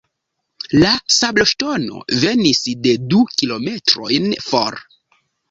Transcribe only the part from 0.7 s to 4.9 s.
La sabloŝtono venis de du kilometrojn for.